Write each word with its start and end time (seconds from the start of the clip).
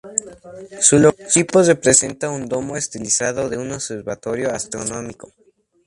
Su 0.79 0.97
logotipo 0.97 1.61
representa 1.61 2.31
un 2.31 2.49
domo 2.49 2.75
estilizado 2.75 3.49
de 3.49 3.59
un 3.59 3.71
observatorio 3.71 4.49
astronómico. 4.51 5.31